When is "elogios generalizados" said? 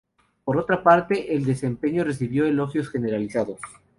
2.47-3.59